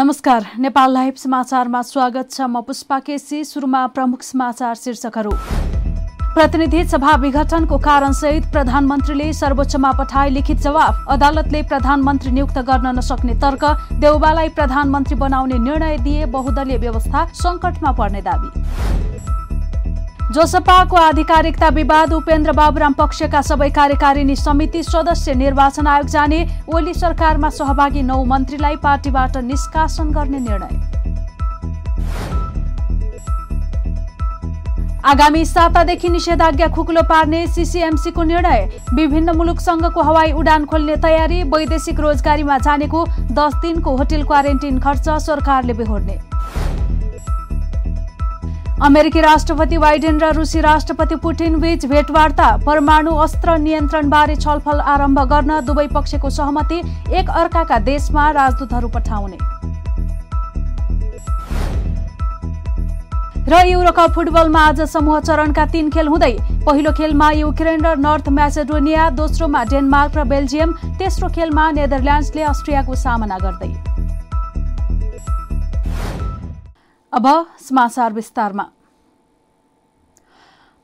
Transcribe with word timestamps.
नमस्कार 0.00 0.44
नेपाल 0.58 0.92
लाइभ 0.92 1.14
समाचारमा 1.14 1.80
स्वागत 1.82 2.30
छ 2.32 2.40
म 2.42 2.60
पुष्पा 2.66 2.98
केसी 3.06 3.42
सुरुमा 3.44 3.86
प्रमुख 3.86 4.22
समाचार 4.22 4.74
शीर्षकहरू। 4.74 5.30
प्रतिनिधि 6.34 6.84
सभा 6.88 7.16
विघटनको 7.20 7.78
कारणसहित 7.78 8.46
प्रधानमन्त्रीले 8.52 9.32
सर्वोच्चमा 9.32 9.90
पठाए 9.98 10.30
लिखित 10.30 10.58
जवाफ। 10.64 11.04
अदालतले 11.12 11.62
प्रधानमन्त्री 11.68 12.30
नियुक्त 12.32 12.58
गर्न 12.68 12.96
नसक्ने 12.98 13.34
तर्क 13.42 13.64
देउबालाई 14.00 14.48
प्रधानमन्त्री 14.56 15.16
बनाउने 15.20 15.58
निर्णय 15.68 15.96
दिए 15.98 16.24
बहुदलीय 16.32 16.78
व्यवस्था 16.78 17.26
संकटमा 17.36 17.92
पर्ने 18.00 18.22
दावी। 18.22 19.19
जोसपाको 20.30 20.96
आधिकारिकता 20.96 21.68
विवाद 21.68 22.12
उपेन्द्र 22.14 22.52
बाबुराम 22.52 22.92
पक्षका 22.92 23.40
सबै 23.42 23.68
कार्यकारिणी 23.70 24.36
समिति 24.36 24.82
सदस्य 24.82 25.34
निर्वाचन 25.34 25.86
आयोग 25.86 26.06
जाने 26.08 26.38
ओली 26.74 26.94
सरकारमा 26.94 27.48
सहभागी 27.50 28.02
नौ 28.02 28.22
मन्त्रीलाई 28.26 28.76
पार्टीबाट 28.76 29.36
निष्कासन 29.44 30.10
गर्ने 30.12 30.38
निर्णय। 30.40 30.78
आगामी 35.04 35.44
सातादेखि 35.46 36.08
निषेधाज्ञा 36.08 36.68
खुकुलो 36.68 37.02
पार्ने 37.02 37.46
सिसिएमसीको 37.48 38.22
निर्णय। 38.22 38.68
विभिन्न 38.94 39.36
मुलुकसँगको 39.36 40.02
हवाई 40.02 40.32
उडान 40.32 40.64
खोल्ने 40.64 40.96
तयारी 41.02 41.42
वैदेशिक 41.50 42.00
रोजगारीमा 42.00 42.58
जानेको 42.60 43.04
दस 43.32 43.60
दिनको 43.62 43.96
होटेल 43.96 44.24
क्वारेन्टिन 44.24 44.78
खर्च 44.78 45.08
सरकारले 45.20 45.72
बेहोर्ने। 45.74 46.29
अमेरिकी 48.82 49.20
राष्ट्रपति 49.20 49.78
बाइडेन 49.78 50.18
र 50.20 50.30
रुसी 50.34 50.60
राष्ट्रपति 50.60 51.16
पुटिन 51.22 51.58
बीच 51.60 51.84
भेटवार्ता 51.86 52.46
परमाणु 52.66 53.10
अस्त्र 53.20 53.56
नियन्त्रणबारे 53.58 54.36
छलफल 54.36 54.80
आरम्भ 54.92 55.20
गर्न 55.32 55.60
दुवै 55.66 55.86
पक्षको 55.88 56.30
सहमति 56.30 56.78
एक 57.12 57.30
अर्काका 57.30 57.78
देशमा 57.80 58.30
राजदूतहरू 58.30 58.88
पठाउने। 58.88 59.36
र 63.48 63.60
युरोकप 63.66 64.14
फुटबलमा 64.14 64.60
आज 64.62 64.80
समूह 64.88 65.20
चरणका 65.20 65.64
तीन 65.66 65.90
खेल 65.90 66.08
हुँदै 66.08 66.32
पहिलो 66.64 66.92
खेलमा 66.96 67.30
युक्रेन 67.32 67.84
र 67.84 67.94
नर्थ 67.98 68.28
म्यासेडोनिया 68.30 69.10
दोस्रोमा 69.12 69.64
डेनमार्क 69.66 70.16
र 70.16 70.24
बेल्जियम 70.24 70.72
तेस्रो 70.98 71.28
खेलमा 71.36 71.70
नेदरल्यान्ड्सले 71.72 72.42
अस्ट्रियाको 72.48 72.94
सामना 72.96 73.38
गर्दै। 73.44 73.72
अब 77.12 77.26
समाचार 77.60 78.12
विस्तारमा। 78.12 78.64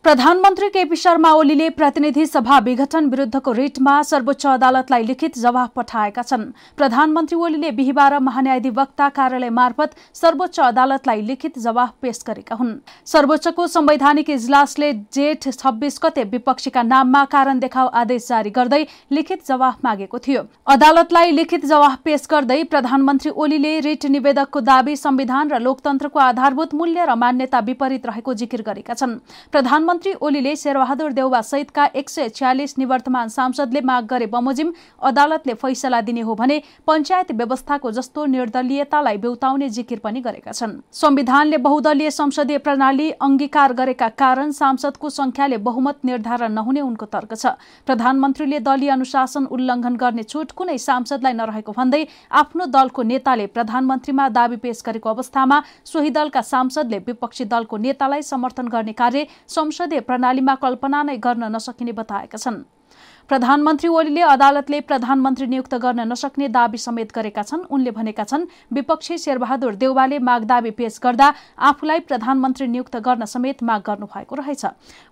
प्रधानमन्त्री 0.06 0.68
केपी 0.70 0.96
शर्मा 0.96 1.30
ओलीले 1.34 1.68
प्रतिनिधि 1.68 2.24
सभा 2.26 2.58
विघटन 2.64 3.06
विरूद्धको 3.10 3.52
रिटमा 3.52 3.94
सर्वोच्च 4.02 4.44
अदालतलाई 4.46 5.02
लिखित 5.04 5.38
जवाफ 5.38 5.70
पठाएका 5.76 6.22
छन्। 6.22 6.44
प्रधानमन्त्री 6.76 7.36
ओलीले 7.36 7.70
बिहिबार 7.72 8.18
महान्यायाधिवक्ता 8.18 9.08
कार्यालय 9.08 9.50
मार्फत 9.50 9.96
सर्वोच्च 10.14 10.60
अदालतलाई 10.60 11.22
लिखित 11.22 11.58
जवाफ 11.58 11.90
पेश 12.02 12.22
गरेका 12.26 12.54
हुन्। 12.54 12.70
सर्वोच्चको 13.06 13.66
संवैधानिक 13.66 14.30
इजलासले 14.30 14.92
जेठ 15.10 15.48
छब्बीस 15.48 15.98
गते 16.04 16.24
विपक्षीका 16.26 16.82
नाममा 16.84 17.24
कारण 17.26 17.58
देखाउ 17.58 17.88
आदेश 17.96 18.28
जारी 18.28 18.50
गर्दै 18.50 18.82
लिखित 19.10 19.44
जवाफ 19.48 19.84
मागेको 19.84 20.18
थियो। 20.18 20.46
अदालतलाई 20.68 21.30
लिखित 21.32 21.66
जवाफ 21.66 21.98
पेश 22.04 22.26
गर्दै 22.30 22.62
प्रधानमन्त्री 22.70 23.30
ओलीले 23.32 23.74
रिट 23.80 24.06
निवेदकको 24.08 24.60
दावी 24.62 24.96
संविधान 24.96 25.50
र 25.50 25.58
लोकतन्त्रको 25.58 26.18
आधारभूत 26.20 26.74
मूल्य 26.76 27.04
र 27.04 27.14
मान्यता 27.16 27.58
विपरीत 27.66 28.06
रहेको 28.06 28.34
जिकिर 28.36 28.62
गरेका 28.62 28.94
छन्। 28.94 29.18
मन्त्री 29.96 30.12
ओलीले 30.20 30.54
शेरबहादुर 30.56 31.12
देउवा 31.12 31.40
सहितका 31.40 31.84
एक 31.96 32.08
सय 32.10 32.28
छ्यालिस 32.28 32.74
निवर्तमान 32.78 33.28
सांसदले 33.28 33.80
माग 33.80 34.06
गरे 34.06 34.26
बमोजिम 34.28 34.72
अदालतले 35.00 35.54
फैसला 35.56 36.00
दिने 36.02 36.20
हो 36.20 36.34
भने 36.36 36.58
पञ्चायत 36.86 37.32
व्यवस्थाको 37.32 37.90
जस्तो 37.90 38.24
निर्दलीयतालाई 38.28 39.16
बेउताउने 39.16 39.68
जिकिर 39.68 39.98
पनि 40.04 40.20
गरेका 40.20 40.52
छन्। 40.52 40.74
संविधानले 40.92 41.56
बहुदलीय 41.58 42.10
संसदीय 42.10 42.58
प्रणाली 42.58 43.10
अंगीकार 43.18 43.72
गरेका 43.72 44.08
कारण 44.14 44.50
सांसदको 44.52 45.08
संख्याले 45.10 45.56
बहुमत 45.64 46.04
निर्धारण 46.04 46.52
नहुने 46.52 46.80
उनको 46.82 47.06
तर्क 47.08 47.32
छ। 47.34 47.56
प्रधानमन्त्रीले 47.88 48.58
दलीय 48.68 48.90
अनुशासन 48.90 49.46
उल्लङ्घन 49.48 49.96
गर्ने 49.96 50.22
छुट 50.24 50.52
कुनै 50.52 50.76
सांसदलाई 50.78 51.32
नरहेको 51.40 51.72
भन्दै 51.72 52.02
आफ्नो 52.42 52.66
दलको 52.68 53.02
नेताले 53.14 53.46
प्रधानमन्त्रीमा 53.56 54.28
दावी 54.36 54.60
पेश 54.60 54.82
गरेको 54.84 55.08
अवस्थामा 55.16 55.60
सोही 55.86 56.10
दलका 56.20 56.42
सांसदले 56.44 56.98
विपक्षी 57.08 57.44
दलको 57.48 57.76
नेतालाई 57.88 58.22
समर्थन 58.32 58.68
गर्ने 58.68 58.92
कार्य 59.02 59.26
संसद 59.48 59.84
संसदीय 59.86 60.00
प्रणालीमा 60.02 60.54
कल्पना 60.58 61.02
नै 61.04 61.16
गर्न 61.16 61.44
नसकिने 61.54 61.92
बताएका 61.94 62.38
छन्। 62.38 62.66
प्रधानमन्त्री 63.30 63.88
ओलीले 63.88 64.22
अदालतले 64.24 64.80
प्रधानमन्त्री 64.82 65.46
नियुक्त 65.46 65.74
गर्न 65.78 66.00
नसक्ने 66.10 66.48
दावी 66.48 66.78
समेत 66.78 67.14
गरेका 67.14 67.42
छन्। 67.42 67.62
उनले 67.70 67.90
भनेका 67.92 68.24
छन् 68.24 68.46
विपक्षी 68.72 69.18
शेरबहादुर 69.18 69.74
देउवाले 69.76 70.18
माग 70.18 70.42
दावी 70.44 70.70
पेश 70.74 70.98
गर्दा 70.98 71.28
आफूलाई 71.70 72.00
प्रधानमन्त्री 72.02 72.66
नियुक्त 72.66 72.96
गर्न 72.98 73.24
समेत 73.26 73.62
माग 73.62 73.82
गर्नु 73.86 74.06
भएको 74.10 74.34
रहेछ। 74.34 74.64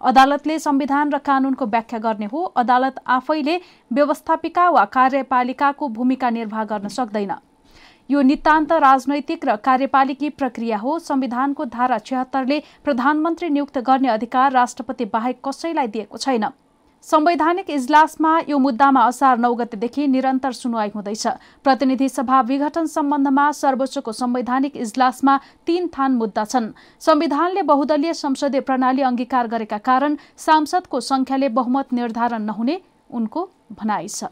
अदालतले 0.03 0.59
संविधान 0.59 1.07
र 1.11 1.19
कानूनको 1.23 1.67
व्याख्या 1.67 1.99
गर्ने 2.01 2.27
हो। 2.27 2.45
अदालत 2.59 3.03
आफैले 3.07 3.61
व्यवस्थापिका 3.93 4.69
वा 4.71 4.85
कार्यपालिकाको 4.91 5.89
भूमिका 5.89 6.31
निर्वाह 6.33 6.65
गर्न 6.67 6.89
सक्दैन। 6.91 7.35
यो 8.11 8.23
नितान्त 8.23 8.73
राजनैतिक 8.75 9.45
र 9.45 9.57
कार्यपालिकी 9.59 10.29
प्रक्रिया 10.33 10.79
हो। 10.79 10.99
संविधानको 11.01 11.65
धारा 11.67 11.99
छिहत्तरले 12.01 12.59
प्रधानमन्त्री 12.85 13.49
नियुक्त 13.51 13.79
गर्ने 13.81 14.09
अधिकार 14.11 14.53
राष्ट्रपति 14.53 15.05
बाहेक 15.07 15.41
कसैलाई 15.45 15.87
दिएको 15.89 16.19
छैन। 16.19 16.45
संवैधानिक 17.07 17.71
इजलासमा 17.71 18.33
यो 18.49 18.59
मुद्दामा 18.59 19.01
असार 19.05 19.39
नौ 19.39 19.53
गतेदेखि 19.55 20.07
निरन्तर 20.09 20.53
सुनवाई 20.53 20.91
हुँदैछ। 20.95 21.27
प्रतिनिधि 21.65 22.09
सभा 22.09 22.41
विघटन 22.43 22.87
सम्बन्धमा 22.89 23.51
सर्वोच्चको 23.55 24.13
संवैधानिक 24.13 24.77
इजलासमा 24.77 25.39
तीन 25.67 25.89
थान 25.89 26.15
मुद्दा 26.15 26.45
छन्। 26.45 26.73
संविधानले 27.01 27.63
बहुदलीय 27.65 28.13
संसदीय 28.15 28.61
प्रणाली 28.63 29.03
अंगीकार 29.03 29.47
गरेका 29.49 29.79
कारण 29.81 30.17
सांसदको 30.39 31.01
संख्याले 31.03 31.49
बहुमत 31.51 31.93
निर्धारण 31.93 32.43
नहुने 32.43 32.81
उनको 33.11 33.49
भनाइ 33.73 34.09
छ। 34.09 34.25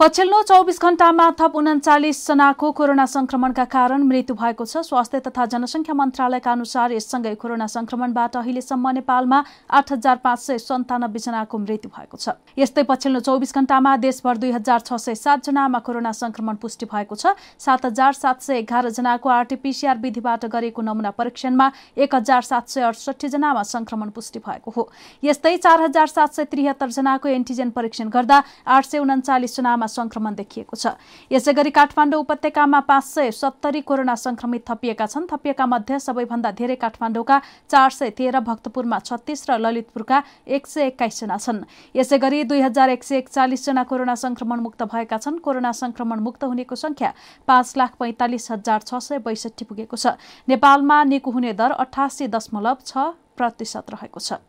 पछिल्लो 0.00 0.40
चौबिस 0.48 0.80
घण्टामा 0.80 1.24
थप 1.38 1.56
उन्चालिस 1.56 2.18
जनाको 2.26 2.70
कोरोना 2.72 3.04
संक्रमणका 3.06 3.64
कारण 3.68 4.02
मृत्यु 4.02 4.34
भएको 4.34 4.64
छ। 4.64 4.80
स्वास्थ्य 4.80 5.18
तथा 5.20 5.44
जनसंख्या 5.52 5.94
मन्त्रालयका 5.94 6.52
अनुसार 6.52 6.92
यससँगै 6.92 7.34
कोरोना 7.36 7.66
संक्रमणबाट 7.68 8.36
अहिलेसम्म 8.36 8.90
नेपालमा 8.96 9.42
आठ 9.70 9.92
हजार 9.92 10.16
पाँच 10.24 10.38
सय 10.40 10.58
सन्तानब्बे 10.58 11.18
जनाको 11.20 11.58
मृत्यु 11.58 11.90
भएको 11.92 12.16
छ। 12.16 12.32
यस्तै 12.56 12.82
पछिल्लो 12.88 13.20
चौबिस 13.20 13.52
घण्टामा 13.52 13.96
देशभर 14.00 14.36
दुई 14.40 14.50
हजार 14.52 14.80
छ 14.80 14.96
सय 14.96 15.14
सात 15.14 15.44
जनामा 15.44 15.78
कोरोना 15.84 16.12
संक्रमण 16.14 16.56
पुष्टि 16.56 16.88
भएको 16.88 17.20
छ। 17.20 17.36
सात 17.60 17.84
हजार 17.84 18.12
सात 18.14 18.40
सय 18.40 18.64
एघार 18.64 18.88
जनाको 18.88 19.28
आरटीपीसीआर 19.28 20.00
विधिबाट 20.00 20.48
गरेको 20.48 20.80
नमुना 20.80 21.10
परीक्षणमा 21.12 21.68
एक 22.00 22.14
हजार 22.14 22.48
सात 22.48 22.72
सय 22.72 22.88
अडसठी 22.88 23.28
जनामा 23.28 23.68
संक्रमण 23.68 24.16
पुष्टि 24.16 24.40
भएको 24.48 24.72
हो। 24.72 24.88
यस्तै 25.22 25.56
चार 25.58 25.80
हजार 25.82 26.06
सात 26.08 26.32
सय 26.32 26.44
त्रिहत्तर 26.48 26.88
जनाको 26.88 27.28
एन्टिजेन 27.36 27.76
परीक्षण 27.76 28.08
गर्दा 28.08 28.42
आठ 28.64 28.84
सय 28.86 29.04
उन्चालिस 29.04 29.60
जनामा 29.60 29.88
संक्रमण 29.90 30.34
देखिएको 30.34 30.76
छ। 30.76 30.94
यसै 31.30 31.52
गरी 31.52 31.70
काठमाडौँ 31.70 32.20
उपत्यकामा 32.20 32.80
पाँच 32.86 33.04
सय 33.04 33.30
सत्तरी 33.32 33.80
कोरोना 33.82 34.14
संक्रमित 34.16 34.64
थपिएका 34.64 35.06
छन्। 35.06 35.26
थपिएका 35.26 35.66
मध्ये 35.66 35.98
सबैभन्दा 35.98 36.50
धेरै 36.54 36.76
काठमाडौँका 36.78 37.36
चार 37.68 37.90
सय 37.90 38.10
तेह्र 38.14 38.40
भक्तपुरमा 38.40 38.98
छत्तीस 39.00 39.50
र 39.50 39.58
ललितपुरका 39.58 40.22
एक 40.48 40.66
सय 40.66 40.86
एक्काइस 40.86 41.20
जना 41.20 41.36
छन्। 41.36 41.64
यसै 41.94 42.18
गरी 42.18 42.44
दुई 42.46 42.60
हजार 42.60 42.90
एक 42.90 43.02
सय 43.02 43.16
एकचालिस 43.18 43.66
जना 43.66 43.82
कोरोना 43.84 44.14
संक्रमण 44.16 44.60
मुक्त 44.60 44.82
भएका 44.84 45.18
छन्। 45.18 45.38
कोरोना 45.40 45.72
संक्रमण 45.74 46.18
मुक्त 46.20 46.44
हुनेको 46.44 46.76
संख्या 46.76 47.12
पाँच 47.48 47.76
लाख 47.76 47.96
पैंतालिस 47.98 48.50
हजार 48.50 48.80
छ 48.82 49.00
सय 49.00 49.18
बैसठी 49.20 49.64
पुगेको 49.64 49.96
छ। 49.96 50.14
नेपालमा 50.48 51.02
निको 51.04 51.30
हुने 51.30 51.52
दर 51.54 51.70
अठासी 51.80 52.28
दशमलव 52.28 52.78
छ 52.84 53.12
प्रतिशत 53.36 53.90
रहेको 53.90 54.20
छ। 54.20 54.40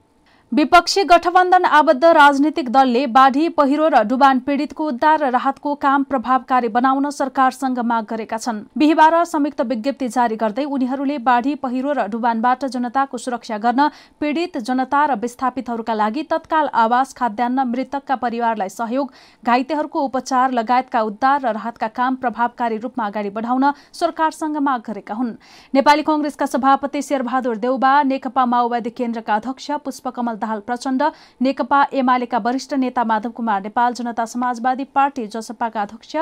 विपक्षी 0.51 1.03
गठबन्धन 1.03 1.65
आबद्ध 1.65 2.06
राजनीतिक 2.06 2.69
दलले 2.69 3.06
बाढी 3.07 3.48
पहिरो 3.50 3.88
र 3.88 4.01
डुबान 4.03 4.39
पीड़ितको 4.39 4.88
उद्धार 4.88 5.19
र 5.19 5.30
राहतको 5.31 5.75
काम 5.77 6.03
प्रभावकारी 6.03 6.68
बनाउन 6.69 7.09
सरकारसँग 7.09 7.80
माग 7.81 8.06
गरेका 8.06 8.38
छन्। 8.38 8.59
बिहिबार 8.77 9.24
संयुक्त 9.25 9.62
विज्ञप्ति 9.63 10.07
जारी 10.09 10.36
गर्दै 10.36 10.63
उनीहरूले 10.68 11.18
बाढी 11.19 11.56
पहिरो 11.57 11.92
र 11.94 12.07
डुबानबाट 12.12 12.65
जनताको 12.68 13.18
सुरक्षा 13.18 13.57
गर्न 13.59 13.88
पीड़ित 14.19 14.57
जनता 14.59 15.06
र 15.06 15.15
विस्थापितहरूका 15.21 15.94
लागि 15.94 16.24
तत्काल 16.25 16.68
आवास 16.75 17.13
खाद्यान्न 17.13 17.68
मृतकका 17.69 18.15
परिवारलाई 18.18 18.69
सहयोग 18.71 19.13
घाइतेहरूको 19.44 20.01
उपचार 20.01 20.51
लगायतका 20.51 21.01
उद्धार 21.04 21.42
र 21.42 21.54
राहतका 21.54 21.88
काम 21.95 22.15
प्रभावकारी 22.18 22.77
रूपमा 22.80 23.07
अगाडि 23.07 23.30
बढाउन 23.31 23.71
सरकारसँग 23.94 24.57
माग 24.59 24.83
गरेका 24.83 25.15
हुन्। 25.15 25.31
नेपाली 25.74 26.04
कंग्रेसका 26.04 26.45
सभापति 26.50 27.01
शेरबहादुर 27.01 27.57
देउबा 27.63 27.95
नेकपा 28.04 28.45
माओवादी 28.47 28.89
केन्द्रका 28.92 29.36
अध्यक्ष 29.36 29.71
पुष्पकमल 29.88 30.39
दाहाल 30.42 30.60
प्रचण्ड। 30.60 31.04
नेकपा 31.42 31.84
एमालेका 31.94 32.38
वरिष्ठ 32.38 32.74
नेता 32.76 33.04
माधव 33.04 33.30
कुमार 33.32 33.62
नेपाल 33.62 33.94
जनता 33.94 34.26
समाजवादी 34.26 34.84
पार्टी 34.94 35.28
जसपाका 35.28 35.82
अध्यक्ष 35.82 36.16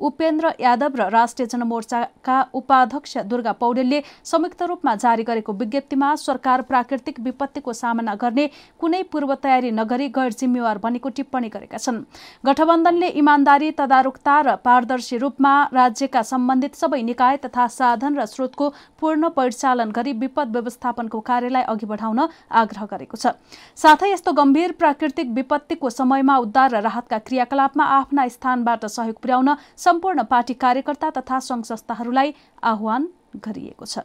उपेन्द्र 0.00 0.52
यादव 0.60 0.96
र 0.96 1.08
राष्ट्रिय 1.10 1.46
जनमोर्चाका 1.46 2.40
उपाध्यक्ष 2.54 3.16
दुर्गा 3.24 3.52
पौडेलले 3.54 4.00
संयुक्त 4.24 4.62
रूपमा 4.64 4.94
जारी 4.96 5.22
गरेको 5.22 5.52
विज्ञप्तिमा 5.54 6.14
सरकार 6.16 6.62
प्राकृतिक 6.62 7.20
विपत्तिको 7.20 7.72
सामना 7.72 8.14
गर्ने 8.14 8.46
कुनै 8.80 9.02
पूर्व 9.12 9.34
तयारी 9.42 9.70
नगरी 9.72 10.08
गैर 10.10 10.32
जिम्मेवार 10.34 10.78
बनेको 10.78 11.08
टिप्पणी 11.10 11.48
गरेका 11.48 11.78
छन्। 11.78 12.02
गठबन्धनले 12.44 13.08
इमान्दारी 13.14 13.70
तदारुकता 13.72 14.40
र 14.40 14.56
पारदर्शी 14.64 15.16
रूपमा 15.18 15.52
राज्यका 15.72 16.22
सम्बन्धित 16.24 16.74
सबै 16.74 17.02
निकाय 17.04 17.36
तथा 17.44 17.66
साधन 17.70 18.18
र 18.18 18.26
स्रोतको 18.26 18.68
पूर्ण 19.00 19.28
परिचालन 19.30 19.90
गरी 19.90 20.12
विपद 20.18 20.52
व्यवस्थापनको 20.52 21.20
कार्यलाई 21.22 21.62
अघि 21.62 21.86
बढाउन 21.86 22.20
आग्रह 22.52 22.84
गरेको 22.90 23.16
छ। 23.16 23.38
साथै 23.78 24.12
यस्तो 24.12 24.32
गम्भीर 24.34 24.72
प्राकृतिक 24.74 25.30
विपत्तिको 25.32 25.90
समयमा 25.90 26.36
उद्धार 26.38 26.70
र 26.70 26.80
राहतका 26.82 27.18
क्रियाकलापमा 27.24 27.84
आफ्ना 27.94 28.28
स्थानबाट 28.28 28.86
सहयोग 28.88 29.16
पुर्याउन 29.16 29.48
सम्पूर्ण 29.84 30.22
पार्टी 30.30 30.54
कार्यकर्ता 30.64 31.10
तथा 31.16 31.38
संघ 31.40 31.62
संस्थाहरूलाई 31.64 32.34
आह्वान 32.64 33.08
गरिएको 33.46 33.86
छ। 33.86 33.98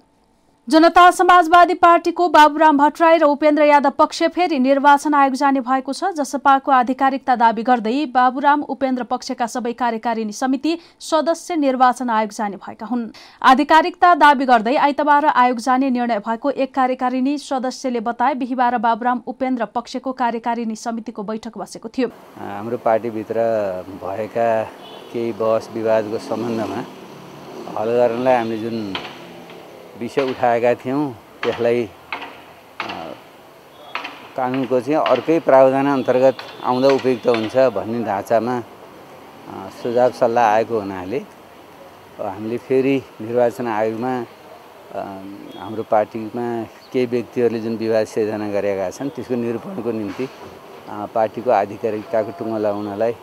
जनता 0.69 1.09
समाजवादी 1.11 1.73
पार्टीको 1.73 2.27
बाबुराम 2.29 2.77
भट्टराई 2.77 3.17
र 3.17 3.25
उपेन्द्र 3.25 3.63
यादव 3.65 3.89
पक्ष 3.97 4.21
फेरि 4.29 4.59
निर्वाचन 4.59 5.13
आयोग 5.13 5.35
जाने 5.35 5.61
भएको 5.65 5.93
छ 5.93 6.11
जसपाको 6.13 6.71
आधिकारिकता 6.71 7.35
दावी 7.35 7.63
गर्दै 7.63 8.05
बाबुराम 8.13 8.61
उपेन्द्र 8.69 9.03
पक्षका 9.09 9.47
सबै 9.47 9.73
कार्यकारिणी 9.73 10.33
समिति 10.33 10.77
सदस्य 11.01 11.55
निर्वाचन 11.57 12.09
आयोग 12.11 12.31
जाने 12.31 12.57
भएका 12.59 12.85
हुन्। 12.85 13.07
आधिकारिकता 13.41 14.13
दावी 14.21 14.45
गर्दै 14.45 14.75
आइतबार 14.77 15.25
आयोग 15.25 15.59
जाने 15.59 15.89
निर्णय 15.89 16.19
भएको 16.21 16.51
एक 16.53 16.73
कार्यकारिणी 16.75 17.37
सदस्यले 17.39 17.99
बताए 18.05 18.33
बिहिबार 18.37 18.77
बाबुराम 18.77 19.21
उपेन्द्र 19.27 19.65
पक्षको 19.73 20.11
कार्यकारिणी 20.21 20.75
समितिको 20.77 21.23
बैठक 21.25 21.57
बसेको 21.57 21.89
थियो। 21.89 22.13
हाम्रो 22.37 22.77
पार्टीभित्र 22.85 23.51
भएका 24.05 24.49
केही 25.13 25.31
बहस 25.41 25.69
विवादको 25.73 26.27
सम्बन्धमा 26.29 26.83
हल 27.73 27.97
गर्नलाई 27.97 28.35
हामीले 28.35 28.57
जुन 28.59 28.77
विषय 29.99 30.21
उठाएका 30.31 30.73
थियौँ। 30.81 31.03
त्यसलाई 31.43 31.87
कानुनको 34.35 34.79
चाहिँ 34.79 34.99
अर्कै 35.13 35.39
प्रावधान 35.47 35.87
अन्तर्गत 35.99 36.37
आउँदा 36.63 36.89
उपयुक्त 36.97 37.27
हुन्छ 37.27 37.55
भन्ने 37.75 37.99
ढाँचामा 38.07 38.55
सुझाव 39.81 40.11
सल्लाह 40.19 40.45
आएको 40.55 40.79
हुनाले 40.79 41.19
हामीले 42.19 42.57
फेरि 42.67 42.95
निर्वाचन 43.21 43.67
आयोगमा 43.67 44.13
हाम्रो 45.59 45.83
पार्टीमा 45.91 46.45
केही 46.91 47.05
व्यक्तिहरूले 47.13 47.59
जुन 47.63 47.75
विवाद 47.83 48.05
सिर्जना 48.13 48.47
गरेका 48.55 48.89
छन् 48.97 49.09
त्यसको 49.15 49.35
निरूपणको 49.35 49.91
निम्ति 49.91 50.25
पार्टीको 51.15 51.49
आधिकारिकताको 51.61 52.31
टुङ्गो 52.39 52.57
लगाउनलाई 52.65 53.13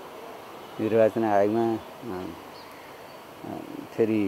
निर्वाचन 0.81 1.25
आयोगमा 1.25 1.65
फेरि 3.95 4.21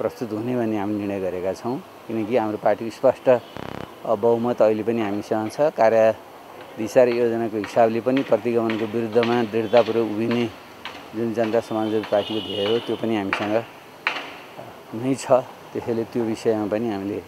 प्रस्तुत 0.00 0.32
हुने 0.32 0.56
भन्ने 0.56 0.78
हामी 0.80 0.94
निर्णय 0.96 1.20
गरेका 1.20 1.52
छौँ। 1.60 1.76
किनकि 2.08 2.36
हाम्रो 2.36 2.58
पार्टीको 2.64 2.90
स्पष्ट 2.90 3.26
बहुमत 4.00 4.62
अहिले 4.62 4.82
पनि 4.88 5.00
हामीसँग 5.04 5.50
छ। 5.52 5.68
कार्य 5.76 6.00
दिशा 6.80 7.04
र 7.04 7.08
योजनाको 7.20 7.56
हिसाबले 7.68 8.00
पनि 8.00 8.20
प्रतिगमनको 8.24 8.86
विरुद्धमा 8.96 9.36
दृढतापूर्वक 9.52 10.08
उभिने 10.08 10.44
जुन 11.16 11.28
जनता 11.36 11.60
समाजवादी 11.60 12.08
पार्टीको 12.08 12.40
ध्येय 12.48 12.64
हो 12.70 12.78
त्यो 12.86 12.96
पनि 12.96 13.14
हामीसँग 13.20 13.54
नै 15.04 15.14
छ। 15.20 15.44
त्यसैले 15.72 16.04
त्यो 16.08 16.22
विषयमा 16.24 16.66
पनि 16.72 16.88
हामीले 16.90 17.20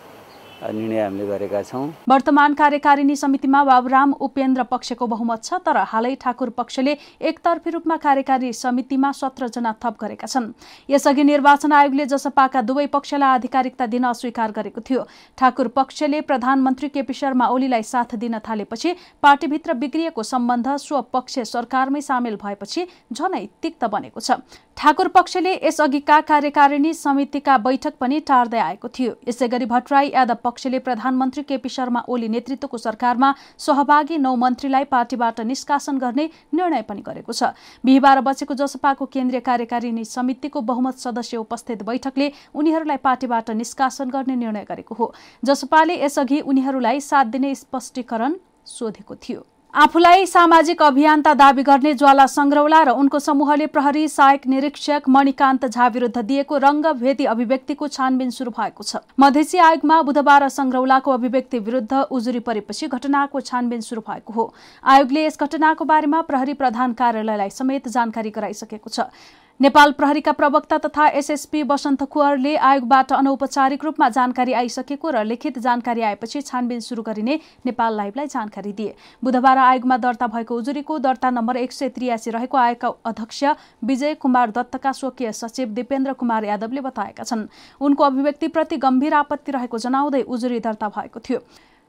निर्णय 0.62 1.00
हामीले 1.00 1.26
गरेका 1.26 1.62
छौँ। 1.62 1.86
वर्तमान 2.08 2.54
कार्यकारिणी 2.54 3.16
समितिमा 3.16 3.62
बाबुराम 3.64 4.12
उपेन्द्र 4.20 4.62
पक्षको 4.70 5.06
बहुमत 5.06 5.44
छ 5.44 5.54
तर 5.66 5.76
हालै 5.90 6.14
ठाकुर 6.20 6.48
पक्षले 6.54 6.94
एकतर्फी 7.20 7.70
रूपमा 7.70 7.96
कार्यकारी 7.96 8.52
समितिमा 8.52 9.10
सत्रजना 9.12 9.72
थप 9.82 9.96
गरेका 10.00 10.26
छन्। 10.26 10.52
यसअघि 10.90 11.22
निर्वाचन 11.22 11.72
आयोगले 11.72 12.06
जसपाका 12.06 12.60
दुवै 12.62 12.86
पक्षलाई 12.88 13.34
आधिकारिकता 13.34 13.86
दिन 13.86 14.04
अस्वीकार 14.04 14.50
गरेको 14.52 14.80
थियो। 14.80 15.02
ठाकुर 15.38 15.68
पक्षले 15.74 16.20
प्रधानमन्त्री 16.22 16.88
केपी 16.88 17.14
शर्मा 17.14 17.46
ओलीलाई 17.48 17.82
साथ 17.82 18.14
दिन 18.16 18.38
थालेपछि 18.38 18.94
पार्टीभित्र 19.22 19.72
बिग्रिएको 19.74 20.22
सम्बन्ध 20.22 20.68
स्वपक्ष 20.78 21.38
सरकारमै 21.48 22.00
सामेल 22.02 22.36
भएपछि 22.36 22.86
झनै 23.12 23.46
तिक्त 23.62 23.84
बनेको 23.86 24.20
छ। 24.20 24.38
ठाकुर 24.76 25.08
पक्षले 25.08 25.52
यसअघिका 25.62 26.18
कार्यकारिणी 26.20 26.92
समितिका 26.94 27.56
बैठक 27.56 27.94
पनि 28.00 28.18
टार्दै 28.28 28.58
आएको 28.58 28.88
थियो। 28.88 29.12
यसै 29.28 29.46
गरी 29.48 29.64
भट्टराई 29.64 30.08
यादव 30.08 30.34
पक्षले 30.44 30.78
प्रधानमन्त्री 30.78 31.42
केपी 31.42 31.68
शर्मा 31.68 32.00
ओली 32.08 32.28
नेतृत्वको 32.28 32.76
सरकारमा 32.78 33.32
सहभागी 33.58 34.18
नौ 34.18 34.34
मन्त्रीलाई 34.36 34.84
पार्टीबाट 34.90 35.40
निष्कासन 35.42 35.98
गर्ने 35.98 36.28
निर्णय 36.54 36.82
पनि 36.82 37.02
गरेको 37.02 37.32
छ। 37.32 37.54
बिहिबार 37.84 38.20
बसेको 38.22 38.54
जसपाको 38.54 39.06
केन्द्रीय 39.06 39.40
कार्यकारिणी 39.40 40.04
समितिको 40.06 40.60
बहुमत 40.62 40.98
सदस्य 40.98 41.36
उपस्थित 41.36 41.82
बैठकले 41.84 42.32
उनीहरूलाई 42.54 42.96
पार्टीबाट 42.98 43.50
निष्कासन 43.52 44.10
गर्ने 44.10 44.36
निर्णय 44.36 44.66
गरेको 44.68 44.94
हो। 44.94 45.12
जसपाले 45.42 46.02
यसअघि 46.02 46.40
उनीहरूलाई 46.42 47.00
साथ 47.02 47.24
दिने 47.30 47.54
स्पष्टीकरण 47.54 48.36
सोधेको 48.66 49.14
थियो। 49.22 49.46
आफूलाई 49.74 50.26
सामाजिक 50.26 50.82
अभियन्ता 50.82 51.32
दावी 51.34 51.62
गर्ने 51.62 51.92
ज्वाला 51.94 52.26
संग्रौला 52.28 52.80
र 52.82 52.90
उनको 52.92 53.18
समूहले 53.18 53.66
प्रहरी 53.66 54.08
सहायक 54.08 54.46
निरीक्षक 54.46 55.08
मणिकान्त 55.08 55.64
झा 55.66 55.86
विरुद्ध 55.88 56.18
दिएको 56.20 56.56
रंगभेदी 56.58 57.24
अभिव्यक्तिको 57.24 57.88
छानबिन 57.88 58.30
शुरू 58.30 58.50
भएको 58.50 58.84
छ। 58.84 59.00
मधेसी 59.18 59.58
आयोगमा 59.60 60.00
बुधबार 60.02 60.48
संग्रौलाको 60.50 61.10
अभिव्यक्ति 61.10 61.58
विरुद्ध 61.60 61.92
उजुरी 62.12 62.38
परेपछि 62.42 62.86
घटनाको 62.88 63.40
छानबिन 63.42 63.80
शुरू 63.80 64.02
भएको 64.02 64.32
हो। 64.32 64.52
आयोगले 64.84 65.24
यस 65.24 65.40
घटनाको 65.40 65.84
बारेमा 65.86 66.20
प्रहरी 66.28 66.54
प्रधान 66.54 66.92
कार्यालयलाई 66.92 67.50
समेत 67.50 67.88
जानकारी 67.88 68.30
गराइसकेको 68.30 68.90
छ। 68.90 69.08
नेपाल 69.60 69.92
प्रहरीका 69.92 70.32
प्रवक्ता 70.32 70.76
तथा 70.78 71.06
एसएसपी 71.08 71.62
वसन्त 71.62 72.02
कुवरले 72.04 72.54
आयोगबाट 72.58 73.12
अनौपचारिक 73.12 73.84
रूपमा 73.84 74.08
जानकारी 74.08 74.52
आइसकेको 74.52 75.10
र 75.10 75.22
लिखित 75.24 75.58
जानकारी 75.58 76.02
आएपछि 76.02 76.40
छानबिन 76.42 76.80
शुरू 76.80 77.02
गरिने 77.02 77.38
नेपाल 77.66 77.96
लाइभलाई 77.96 78.26
जानकारी 78.26 78.72
दिए। 78.72 78.94
बुधबार 79.22 79.58
आयोगमा 79.60 79.96
दर्ता 79.98 80.26
भएको 80.26 80.56
उजुरीको 80.56 80.98
दर्ता 81.00 81.30
नम्बर 81.30 81.56
एक 81.58 81.72
सय 81.72 81.88
त्रियासी 81.88 82.30
रहेको 82.32 82.58
आयोगका 82.58 82.88
अध्यक्ष 83.06 83.44
विजय 83.84 84.14
कुमार 84.16 84.50
दत्तका 84.50 84.92
स्वकीय 84.92 85.32
सचिव 85.32 85.68
दिपेन्द्र 85.70 86.12
कुमार 86.14 86.44
यादवले 86.44 86.80
बताएका 86.82 87.24
छन्। 87.24 87.46
उनको 87.80 88.04
अभिव्यक्तिप्रति 88.04 88.76
गम्भीर 88.78 89.14
आपत्ति 89.16 89.52
रहेको 89.52 89.78
जनाउँदै 89.78 90.22
उजुरी 90.24 90.60
दर्ता 90.60 90.88
भएको 90.90 91.20
थियो। 91.20 91.40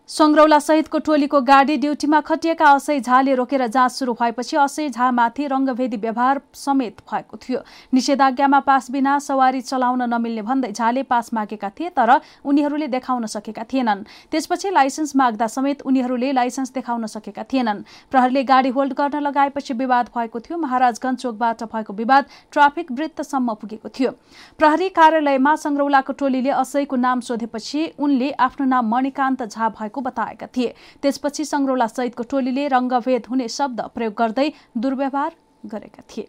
सङ्ग्रौला 0.09 0.57
सहितको 0.59 0.99
टोलीको 0.99 1.39
गाडी 1.41 1.75
ड्युटीमा 1.79 2.19
खटिएका 2.21 2.69
असै 2.69 2.99
झाले 2.99 3.35
रोकेर 3.35 3.65
जाँच 3.67 3.91
सुरु 3.91 4.13
भएपछि 4.13 4.57
असै 4.59 4.87
झामाथि 4.89 5.47
रङ्गभेदी 5.47 5.97
व्यवहार 5.97 6.41
समेत 6.53 6.99
भएको 7.07 7.37
थियो। 7.39 7.59
निषेधाज्ञामा 7.93 8.59
पास 8.67 8.91
बिना 8.91 9.17
सवारी 9.19 9.61
चलाउन 9.61 10.01
नमिल्ने 10.03 10.41
भन्दै 10.43 10.71
झाले 10.71 11.03
पास 11.07 11.33
मागेका 11.33 11.69
थिए 11.79 11.89
तर 11.95 12.11
उनीहरूले 12.43 12.87
देखाउन 12.87 13.25
सकेका 13.25 13.63
थिएनन्। 13.63 14.03
त्यसपछि 14.31 14.69
लाइसेन्स 14.69 15.15
माग्दा 15.15 15.47
समेत 15.47 15.81
उनीहरूले 15.87 16.31
लाइसेन्स 16.33 16.73
देखाउन 16.73 17.05
सकेका 17.07 17.43
थिएनन्। 17.47 17.81
प्रहरले 18.11 18.43
गाडी 18.43 18.69
होल्ड 18.75 18.93
गर्न 18.93 19.23
लगाएपछि 19.23 19.73
विवाद 19.73 20.11
भएको 20.11 20.39
थियो। 20.39 20.57
महाराजगञ्ज 20.57 21.17
चोकबाट 21.23 21.63
भएको 21.63 21.93
विवाद 21.93 22.25
ट्राफिक 22.51 22.91
वृत्तसम्म 22.91 23.53
पुगेको 23.55 23.89
थियो। 23.89 24.11
प्रहरी 24.59 24.89
कार्यालयमा 24.99 25.55
सङ्ग्रौलाको 25.63 26.13
टोलीले 26.19 26.51
असैको 26.59 26.95
नाम 27.07 27.19
सोधेपछि 27.23 27.81
उनले 27.97 28.31
आफ्नो 28.43 28.65
नाम 28.67 28.95
मणिकान्त 28.95 29.43
झा 29.47 29.69
भएको 29.69 29.92
भएको 29.93 30.01
बताएका 30.01 30.47
थिए। 30.49 30.73
त्यसपछि 31.01 31.45
सङ्ग्रौला 31.45 31.87
सहितको 31.87 32.23
टोलीले 32.25 32.67
रङ्गभेद 32.67 33.23
हुने 33.29 33.47
शब्द 33.47 33.81
प्रयोग 33.93 34.13
गर्दै 34.17 34.47
दुर्व्यवहार 34.77 35.31
गरेका 35.65 36.03
थिए। 36.09 36.25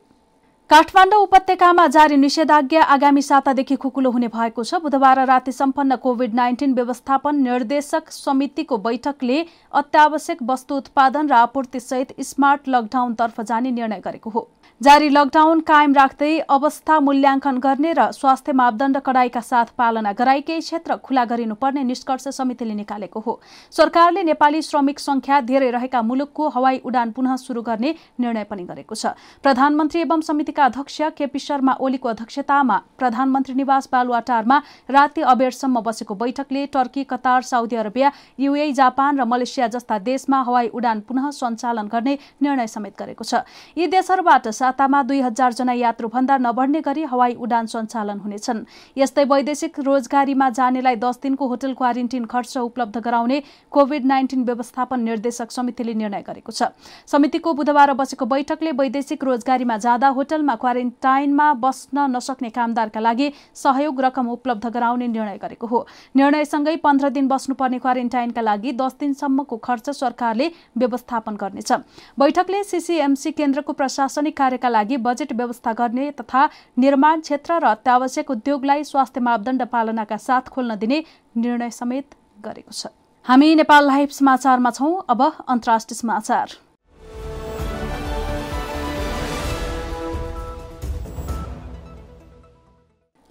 काठमाडौँ 0.71 1.21
उपत्यकामा 1.23 1.87
जारी 1.87 2.16
निषेधाज्ञा 2.16 2.83
आगामी 2.85 3.23
सातादेखि 3.23 3.76
खुकुलो 3.76 4.11
हुने 4.11 4.28
भएको 4.28 4.62
छ। 4.64 4.80
बुधबार 4.80 5.18
राति 5.26 5.52
सम्पन्न 5.52 5.97
कोविड 6.00 6.35
नाइन्टिन 6.35 6.73
व्यवस्थापन 6.75 7.37
निर्देशक 7.38 8.11
समितिको 8.11 8.78
बैठकले 8.80 9.44
अत्यावश्यक 9.73 10.42
वस्तु 10.42 10.76
उत्पादन 10.76 11.28
र 11.28 11.33
आपूर्ति 11.35 11.80
सहित 11.80 12.14
स्मार्ट 12.23 12.68
लकडाउनतर्फ 12.68 13.40
जाने 13.42 13.71
निर्णय 13.71 14.00
गरेको 14.00 14.30
हो। 14.30 14.49
जारी 14.80 15.09
लकडाउन 15.09 15.61
कायम 15.62 15.92
राख्दै 15.94 16.38
अवस्था 16.49 16.99
मूल्याङ्कन 17.00 17.59
गर्ने 17.59 17.92
र 17.92 18.11
स्वास्थ्य 18.12 18.52
मापदण्ड 18.54 18.99
कडाईका 19.00 19.40
साथ 19.42 19.66
पालना 19.78 20.12
गराई 20.12 20.40
केही 20.40 20.61
क्षेत्र 20.61 20.97
खुला 20.99 21.25
गरिनुपर्ने 21.25 21.83
निष्कर्ष 21.85 22.28
समितिले 22.30 22.75
निकालेको 22.75 23.21
हो। 23.21 23.40
सरकारले 23.75 24.23
नेपाली 24.25 24.62
श्रमिक 24.62 24.99
संख्या 24.99 25.40
धेरै 25.42 25.71
रहेका 25.71 26.02
मुलुकको 26.02 26.49
हवाई 26.49 26.80
उडान 26.85 27.11
पुनः 27.12 27.37
शुरू 27.37 27.62
गर्ने 27.62 27.94
निर्णय 28.21 28.44
पनि 28.44 28.64
गरेको 28.64 28.94
छ। 28.94 29.14
प्रधानमन्त्री 29.44 30.00
एवं 30.00 30.21
समितिका 30.54 30.64
अध्यक्ष 30.64 31.00
केपी 31.18 31.38
शर्मा 31.38 31.73
ओलीको 31.82 32.08
अध्यक्षतामा 32.08 32.76
प्रधानमन्त्री 32.99 33.54
निवास 33.54 33.88
बालुवाटारमा 33.92 34.58
राति 34.88 35.20
अबेरसम्म 35.25 35.80
बसेको 35.82 36.14
बैठकले 36.14 36.66
Turkey 36.70 37.04
Qatar 37.11 37.42
Saudi 37.42 37.76
Arabia 37.76 38.11
UAE 38.38 38.70
Japan 38.73 39.18
र 39.18 39.25
मलेसिया 39.25 39.66
जस्ता 39.66 39.99
देशमा 40.00 40.42
हवाई 40.46 40.68
उडान 40.70 41.00
पुनः 41.08 41.30
सञ्चालन 41.32 41.87
गर्ने 41.90 42.14
निर्णय 42.38 42.66
समेत 42.66 42.94
गरेको 42.94 43.25
छ। 43.25 43.42
यी 43.75 43.87
देशहरूबाट 43.88 44.49
सातामा 44.54 45.02
दुई 45.02 45.23
जना 45.34 45.73
यात्रुभन्दा 45.75 46.37
नबढ्ने 46.38 46.80
गरी 46.87 47.02
हवाई 47.11 47.34
उडान 47.37 47.66
सञ्चालन 47.66 48.18
हुनेछन्। 48.23 48.64
यस्तै 48.96 49.25
वैदेशिक 49.26 49.80
रोजगारीमा 49.80 50.50
जानेलाई 50.54 50.96
दस 51.02 51.18
दिनको 51.23 51.46
होटल 51.49 51.75
क्वारेन्टिन 51.75 52.25
खर्च 52.30 52.56
उपलब्ध 52.58 52.96
गराउने 53.00 53.42
कोविड 53.75 54.06
नाइन्टिन 54.06 54.44
व्यवस्थापन 54.44 55.00
निर्देशक 55.02 55.50
समितिले 55.50 55.94
निर्णय 55.94 56.23
गरेको 56.23 56.52
छ। 56.52 56.70
समितिको 57.11 57.52
बुधबार 57.54 57.92
बसेको 57.94 58.26
बैठकले 58.26 58.70
वैदेशिक 58.75 59.25
रोजगारीमा 59.25 59.76
जाँदा 59.78 60.08
होटलमा 60.14 60.42
देशमा 60.44 60.54
क्वारेन्टाइनमा 60.56 61.52
बस्न 61.56 61.98
नसक्ने 62.12 62.50
कामदारका 62.50 63.00
लागि 63.00 63.32
सहयोग 63.54 64.00
रकम 64.00 64.28
उपलब्ध 64.28 64.66
गराउने 64.68 65.06
निर्णय 65.08 65.38
गरेको 65.40 65.66
हो। 65.66 65.86
निर्णयसँगै 66.16 66.76
पन्ध्र 66.76 67.08
दिन 67.08 67.28
बस्नुपर्ने 67.28 67.78
क्वारेन्टाइनका 67.78 68.42
लागि 68.42 68.72
दस 68.74 68.96
दिनसम्मको 69.00 69.56
खर्च 69.56 69.90
सरकारले 69.90 70.50
व्यवस्थापन 70.76 71.36
गर्नेछ। 71.36 71.72
बैठकले 72.18 72.62
सिसिएमसी 72.64 73.30
केन्द्रको 73.32 73.72
प्रशासनिक 73.72 74.36
कार्यका 74.36 74.68
लागि 74.68 74.96
बजेट 75.00 75.32
व्यवस्था 75.32 75.72
गर्ने 75.72 76.10
तथा 76.12 76.48
निर्माण 76.76 77.20
क्षेत्र 77.20 77.58
र 77.58 77.64
अत्यावश्यक 77.66 78.30
उद्योगलाई 78.30 78.84
स्वास्थ्य 78.84 79.20
मापदण्ड 79.22 79.62
पालनाका 79.72 80.16
साथ 80.18 80.52
खोल्न 80.52 80.76
दिने 80.76 81.04
निर्णय 81.36 81.70
समेत 81.72 82.14
गरेको 82.44 82.72
छ। 82.72 82.92
हामी 83.26 83.54
नेपाल 83.56 83.86
लाइभ 83.86 84.08
समाचारमा 84.12 84.70
छौं। 84.70 84.92
अब 85.08 85.22
अन्तर्राष्ट्रिय 85.48 85.96
समाचार। 85.96 86.63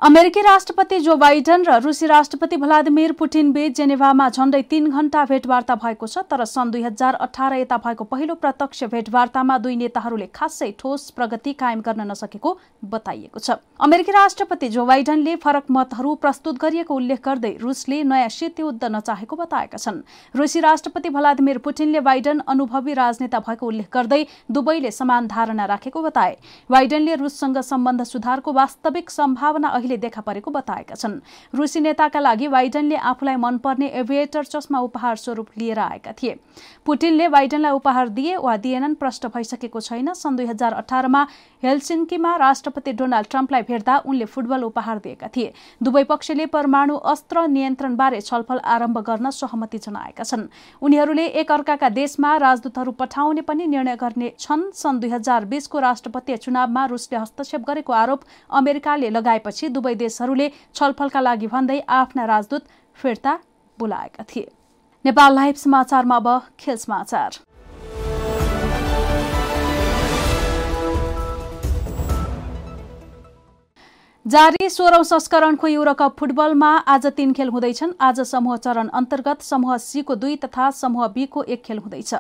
अमेरिकी 0.04 0.42
राष्ट्रपति 0.42 0.98
जो 1.00 1.16
बाइडन 1.16 1.64
र 1.64 1.78
रुसी 1.82 2.06
राष्ट्रपति 2.06 2.58
भ्लादिमिर 2.58 3.12
पुटिन 3.20 3.52
बीच 3.54 3.76
जेनेभामा 3.76 4.28
झण्डै 4.30 4.62
तीन 4.70 4.90
घण्टा 4.92 5.24
भेटवार्ता 5.26 5.76
भएको 5.76 6.08
छ 6.08 6.24
तर 6.30 6.44
सन् 6.46 6.72
दुई 6.72 6.82
हजार 6.84 7.14
अठार 7.24 7.54
यता 7.54 7.78
भएको 7.78 8.04
पहिलो 8.04 8.36
प्रत्यक्ष 8.36 8.84
भेटवार्तामा 8.92 9.58
दुई 9.58 9.76
नेताहरूले 9.76 10.28
खासै 10.36 10.70
ठोस 10.80 11.10
प्रगति 11.12 11.54
कायम 11.54 11.82
गर्न 11.82 12.12
नसकेको 12.12 12.58
बताइएको 12.86 13.40
छ। 13.40 13.56
अमेरिकी 13.80 14.12
राष्ट्रपति 14.12 14.70
जो 14.70 14.86
बाइडनले 14.86 15.36
फरक 15.38 15.72
मतहरू 15.72 16.16
प्रस्तुत 16.18 16.60
गरिएको 16.60 16.96
उल्लेख 16.96 17.24
गर्दै 17.24 17.54
रुसले 17.62 18.02
नयाँ 18.04 18.30
शीत 18.30 18.60
युद्ध 18.60 18.84
नचाहेको 18.86 19.36
बताएका 19.36 19.78
छन्। 19.78 20.02
रुसी 20.36 20.60
राष्ट्रपति 20.60 21.10
भ्लादिमिर 21.12 21.58
पुटिनले 21.64 22.00
बाइडन 22.02 22.42
अनुभवी 22.48 22.94
राजनेता 22.94 23.40
भएको 23.40 23.68
उल्लेख 23.68 23.88
गर्दै 23.94 24.22
दुवैले 24.52 24.92
समान 24.92 25.28
धारणा 25.30 25.66
राखेको 25.66 26.04
बताए। 26.04 26.38
बाइडनले 26.70 27.16
रुससँग 27.16 27.62
सम्बन्ध 27.64 28.04
सुधारको 28.06 28.54
वास्तविक 28.54 29.10
सम्भावना 29.10 29.68
अहिले 29.70 29.92
अहिले 29.94 30.02
देखा 30.02 30.22
परेको 30.22 30.52
बताएका 30.52 30.96
छन्। 30.96 31.22
रुसी 31.54 31.80
नेताका 31.80 32.20
लागि 32.20 32.48
बाइडनले 32.48 32.96
आफूलाई 32.98 33.36
मनपर्ने 33.36 33.88
एभिएटर 33.94 34.44
चस्मा 34.44 34.80
उपहार 34.82 35.16
स्वरूप 35.16 35.48
लिएर 35.58 35.80
आएका 35.80 36.12
थिए। 36.14 36.38
पुटिनले 36.86 37.28
बाइडनलाई 37.30 37.72
उपहार 37.72 38.10
दिए 38.10 38.38
वा 38.38 38.58
दिएनन् 38.58 38.96
प्रष्ट 38.96 39.26
भइसकेको 39.28 39.80
छैन। 39.80 40.14
सन् 40.14 40.38
दुई 40.38 40.46
हजार 40.46 40.74
अठारमा 40.74 41.22
हेलसिन्कीमा 41.64 42.36
राष्ट्रपति 42.36 42.92
डोनाल्ड 42.94 43.28
ट्रम्पलाई 43.30 43.62
भेट्दा 43.62 43.98
उनले 44.00 44.26
फुटबल 44.26 44.64
उपहार 44.64 44.98
दिएका 45.00 45.28
थिए। 45.30 45.54
दुवै 45.82 46.04
पक्षले 46.04 46.46
परमाणु 46.48 46.96
अस्त्र 47.14 47.48
नियन्त्रणबारे 47.48 48.22
छलफल 48.22 48.60
आरम्भ 48.66 48.98
गर्न 49.00 49.30
सहमति 49.32 49.78
जनाएका 49.78 50.24
छन्। 50.24 50.48
उनीहरूले 50.82 51.26
एक 51.38 51.52
अर्काका 51.52 51.90
देशमा 51.92 52.36
राजदूतहरू 52.40 52.92
पठाउने 52.98 53.42
पनि 53.44 53.68
निर्णय 53.68 53.96
गर्ने 53.96 54.34
छन्। 54.40 54.72
सन् 54.74 55.00
दुई 55.00 55.10
हजार 55.12 55.46
बिसको 55.46 55.80
राष्ट्रपति 55.80 56.38
चुनावमा 56.40 56.86
रुसले 56.86 57.18
हस्तक्षेप 57.20 57.62
गरेको 57.68 57.94
आरोप 57.94 58.22
अमेरिकाले 58.52 59.10
लगाएपछि 59.10 59.70
दुवै 59.84 59.96
देशहरूले 60.02 60.48
छलफलका 60.76 61.22
लागि 61.22 61.48
भन्दै 61.54 61.80
आफ्ना 61.92 62.26
राजदूत 62.26 62.64
फिर्ता 62.98 63.34
बोलाएका 63.78 64.24
थिए। 64.32 64.48
नेपाल 65.06 65.36
लाइभ 65.36 65.56
समाचारमा 65.62 66.16
अब 66.16 66.28
खेल 66.60 66.78
समाचार। 66.80 67.32
जारी 74.26 74.70
सोह्रौं 74.70 75.04
संस्करणको 75.04 75.68
युरोकप 75.68 76.16
फुटबलमा 76.20 76.68
आज 76.88 77.06
तीन 77.08 77.32
खेल 77.34 77.50
हुँदैछन्। 77.50 77.92
आज 78.02 78.20
समूह 78.22 78.56
चरण 78.58 78.88
अन्तर्गत 78.90 79.42
समूह 79.44 79.76
सीको 79.78 80.16
दुई 80.16 80.36
तथा 80.40 80.70
समूह 80.72 81.08
बीको 81.08 81.44
एक 81.44 81.64
खेल 81.64 81.78
हुँदैछ। 81.78 82.14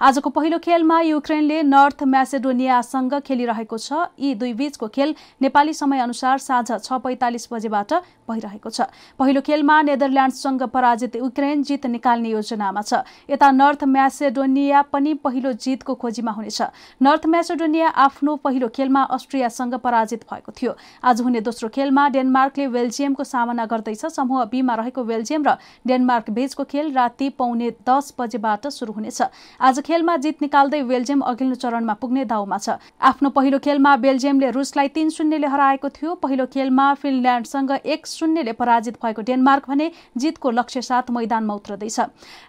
आजको 0.00 0.30
पहिलो 0.30 0.58
खेलमा 0.58 1.00
युक्रेनले 1.00 1.62
नर्थ 1.62 2.02
म्यासेडोनियासँग 2.04 3.14
खेलिरहेको 3.20 3.78
छ। 3.78 3.92
यी 4.18 4.34
दुई 4.34 4.52
बीचको 4.56 4.88
खेल 4.88 5.14
नेपाली 5.42 5.72
समय 5.74 6.00
अनुसार 6.00 6.38
साँझ 6.40 6.80
छ 6.80 6.92
पैंतालिस 6.96 7.48
बजेबाट 7.52 7.92
भइरहेको 8.24 8.70
छ। 8.70 8.80
पहिलो 9.20 9.40
खेलमा 9.44 9.76
नेदरल्याण्डसँग 9.82 10.62
पराजित 10.72 11.16
युक्रेन 11.16 11.62
जित 11.62 11.86
निकाल्ने 11.92 12.28
योजनामा 12.30 12.82
छ। 12.82 13.04
यता 13.28 13.50
नर्थ 13.52 13.84
म्यासेडोनिया 13.84 14.82
पनि 14.88 15.14
पहिलो 15.20 15.52
जितको 15.60 15.94
खोजीमा 15.94 16.32
हुनेछ। 16.32 16.62
नर्थ 17.04 17.26
म्यासेडोनिया 17.28 17.88
आफ्नो 18.08 18.36
पहिलो 18.40 18.68
खेलमा 18.72 19.02
अस्ट्रियासँग 19.12 19.74
पराजित 19.76 20.24
भएको 20.24 20.52
थियो। 20.56 20.72
आज 21.04 21.20
हुने 21.20 21.40
दोस्रो 21.50 21.68
खेलमा 21.68 22.06
डेनमार्कले 22.14 22.66
बेल्जियमको 22.70 23.24
सामना 23.26 23.64
गर्दैछ। 23.66 24.06
समूह 24.08 24.44
बीमा 24.46 24.74
रहेको 24.76 25.02
बेल्जियम 25.04 25.42
र 25.42 25.54
डेनमार्क 25.82 26.30
बीचको 26.30 26.64
खेल 26.64 26.92
राति 26.94 27.28
पौने 27.34 27.70
दस 27.82 28.14
बजेबाट 28.14 28.68
शुरू 28.70 28.92
हुनेछ। 28.92 29.22
आज 29.60 29.80
खेलमा 29.82 30.16
जित 30.22 30.42
निकाल्दै 30.42 30.82
बेल्जियम 30.86 31.20
अघिल्लो 31.26 31.54
चरणमा 31.56 31.94
पुग्ने 31.98 32.24
दाउमा 32.24 32.58
छ। 32.58 32.78
आफ्नो 33.02 33.30
पहिलो 33.34 33.58
खेलमा 33.58 33.96
बेल्जियमले 33.98 34.50
रुसलाई 34.52 34.88
तीन 34.94 35.10
शून्यले 35.10 35.50
हराएको 35.50 35.88
थियो। 35.90 36.14
पहिलो 36.22 36.46
खेलमा 36.46 36.86
फिनल्याण्डसँग 36.94 37.70
एक 37.84 38.06
शून्यले 38.06 38.52
पराजित 38.54 39.02
भएको 39.02 39.22
डेनमार्क 39.24 39.68
भने 39.68 39.90
जितको 40.16 40.50
लक्ष्य 40.52 40.82
साथ 40.84 41.10
मैदानमा 41.10 41.54
उत्रदैछ। 41.54 41.98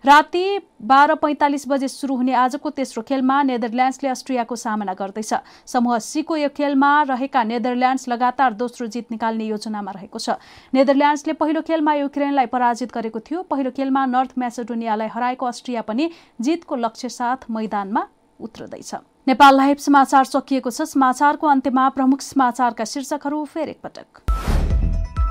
राति 0.06 0.46
बाह्र 0.82 1.16
पैंतालिस 1.16 1.68
बजे 1.68 1.88
शुरू 1.88 2.16
हुने 2.16 2.34
आजको 2.34 2.70
तेस्रो 2.72 3.02
खेलमा 3.04 3.42
नेदरल्याण्ड्सले 3.44 4.10
अस्ट्रियाको 4.10 4.56
सामना 4.56 4.94
गर्दैछ। 4.94 5.34
समूह 5.66 5.98
सीको 6.02 6.36
यो 6.38 6.50
खेलमा 6.52 6.92
रहेका 7.04 7.44
नेदरल्याण्ड्स 7.44 8.08
लगातार 8.10 8.54
दोस्रो 8.56 8.88
जित 8.88 9.12
निकाल्ने 9.12 9.46
योजनामा 9.46 9.92
रहेको 9.92 10.20
छ। 10.20 10.42
नेदरल्याण्ड्सले 10.74 11.34
पहिलो 11.38 11.62
खेलमा 11.62 11.94
युक्रेनलाई 11.96 12.46
पराजित 12.50 12.92
गरेको 12.92 13.20
थियो। 13.22 13.42
पहिलो 13.46 13.72
खेलमा 13.72 14.06
नर्थ 14.08 14.34
म्यासेडोनियालाई 14.38 15.08
हराएको 15.14 15.46
अस्ट्रिया 15.46 15.82
पनि 15.86 16.10
जितको 16.42 16.76
लक्ष्य 16.78 17.10
साथ 17.12 17.46
मैदानमा 17.52 18.08
उत्रदैछ। 18.40 18.92
नेपाल 19.28 19.58
लाइभ 19.58 19.78
समाचार 19.80 20.26
सकिएको 20.26 20.70
छ। 20.72 20.90
समाचारको 20.90 21.48
अन्त्यमा 21.48 21.90
प्रमुख 21.94 22.22
समाचारका 22.24 22.86
शीर्षकहरू 22.86 23.46
फेर 23.46 23.70
एकपटक। 23.70 24.51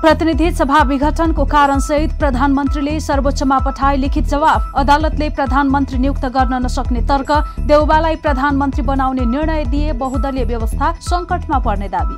प्रतिनिधि 0.01 0.49
सभा 0.51 0.81
विघटनको 0.83 1.43
कारणसहित 1.45 2.13
प्रधानमन्त्रीले 2.19 2.99
सर्वोच्चमा 2.99 3.57
पठाए 3.65 3.97
लिखित 3.97 4.25
जवाफ। 4.27 4.73
अदालतले 4.77 5.27
प्रधानमन्त्री 5.29 5.97
नियुक्त 5.97 6.25
गर्न 6.27 6.53
नसक्ने 6.63 7.01
तर्क 7.09 7.31
देउबालाई 7.67 8.15
प्रधानमन्त्री 8.17 8.83
बनाउने 8.83 9.25
निर्णय 9.27 9.63
दिए 9.65 9.91
बहुदलीय 9.93 10.45
व्यवस्था 10.45 10.91
संकटमा 11.01 11.59
पर्ने 11.59 11.89
दावी। 11.89 12.17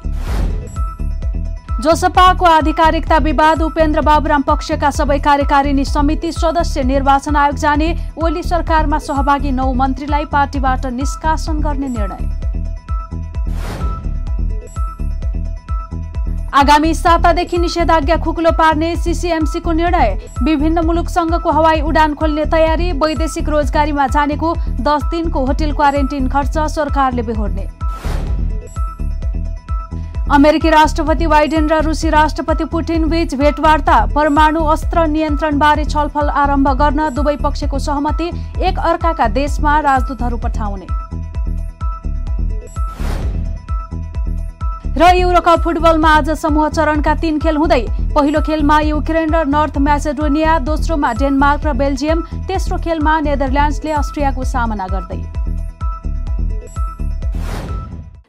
जोसपाको 1.83 2.45
आधिकारिकता 2.45 3.17
विवाद 3.19 3.61
उपेन्द्र 3.61 4.01
बाबुराम 4.01 4.41
पक्षका 4.47 4.91
सबै 4.93 5.19
कार्यकारिणी 5.19 5.85
समिति 5.85 6.31
सदस्य 6.31 6.83
निर्वाचन 6.85 7.35
आयोग 7.35 7.57
जाने 7.57 7.89
ओली 8.23 8.43
सरकारमा 8.43 8.99
सहभागी 9.01 9.51
नौ 9.51 9.71
मन्त्रीलाई 9.73 10.25
पार्टीबाट 10.31 10.85
निष्कासन 10.93 11.59
गर्ने 11.59 11.87
निर्णय। 11.89 12.42
आगामी 16.53 16.93
सातादेखि 16.93 17.57
निषेधाज्ञा 17.57 18.15
खुकुलो 18.17 18.51
पार्ने 18.51 18.95
सिसिएमसीको 18.95 19.71
निर्णय। 19.71 20.17
विभिन्न 20.43 20.85
मुलुकसँगको 20.85 21.51
हवाई 21.51 21.81
उडान 21.81 22.13
खोल्ने 22.13 22.45
तयारी 22.45 22.91
वैदेशिक 22.93 23.49
रोजगारीमा 23.49 24.05
जानेको 24.07 24.53
दस 24.81 25.03
दिनको 25.11 25.45
होटेल 25.45 25.73
क्वारेन्टिन 25.73 26.27
खर्च 26.29 26.57
सरकारले 26.71 27.21
बेहोर्ने। 27.21 27.65
अमेरिकी 30.31 30.69
राष्ट्रपति 30.69 31.27
बाइडेन 31.27 31.69
र 31.69 31.81
रुसी 31.83 32.09
राष्ट्रपति 32.11 32.65
पुटिन 32.65 33.09
बीच 33.09 33.33
भेटवार्ता 33.35 33.97
परमाणु 34.15 34.63
अस्त्र 34.67 35.07
नियन्त्रणबारे 35.07 35.85
छलफल 35.85 36.29
आरम्भ 36.37 36.69
गर्न 36.77 37.09
दुवै 37.15 37.35
पक्षको 37.43 37.79
सहमति 37.79 38.29
एक 38.61 38.79
अर्काका 38.81 39.27
देशमा 39.33 39.79
राजदूतहरू 39.81 40.37
पठाउने। 40.37 40.87
र 44.93 45.05
युरोकप 45.15 45.61
फुटबलमा 45.63 46.09
आज 46.09 46.29
समूह 46.37 46.67
चरणका 46.69 47.13
तीन 47.21 47.37
खेल 47.41 47.55
हुँदै 47.57 47.81
पहिलो 48.13 48.41
खेलमा 48.45 48.79
युक्रेन 48.81 49.33
र 49.33 49.39
नर्थ 49.49 49.77
म्यासेडोनिया 49.81 50.57
दोस्रोमा 50.67 51.13
डेनमार्क 51.17 51.65
र 51.65 51.73
बेल्जियम 51.73 52.21
तेस्रो 52.45 52.77
खेलमा 52.77 53.13
नेदरल्याण्ड्सले 53.25 53.91
अस्ट्रियाको 53.91 54.43
सामना 54.45 54.87
गर्दै। 54.93 55.17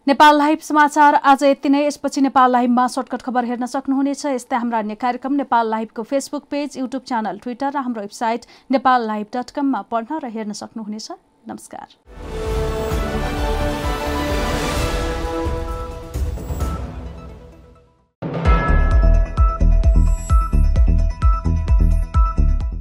नेपाल 0.07 0.39
लाइभ 0.39 0.59
समाचार 0.63 1.15
आज 1.15 1.45
यति 1.45 1.69
नै। 1.69 1.85
यसपछि 1.85 2.21
नेपाल 2.21 2.51
लाइभमा 2.53 2.87
सर्टकट 2.97 3.23
खबर 3.23 3.45
हेर्न 3.45 3.67
सक्नुहुनेछ। 3.69 4.25
यस्तै 4.27 4.57
हाम्रा 4.57 4.79
अन्य 4.79 4.95
कार्यक्रम 5.05 5.33
Nepal 5.35 5.71
लाइभको 5.71 6.03
Facebook 6.03 6.45
page 6.51 6.79
YouTube 6.79 7.03
channel 7.05 7.39
Twitter 7.45 7.77
र 7.77 7.85
हाम्रो 7.85 8.01
वेबसाइट 8.01 8.49
नेपाल 8.71 9.07
लाइभ 9.07 9.27
डट 9.37 9.51
कममा 9.53 9.85
पढ्न 9.93 10.25
र 10.25 10.33
हेर्न 10.33 10.53
सक्नुहुनेछ। 10.57 11.09
नमस्कार। 11.45 12.54